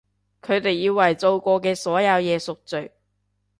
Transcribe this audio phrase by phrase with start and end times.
[0.41, 2.91] 佢哋要為做過嘅所有嘢贖罪！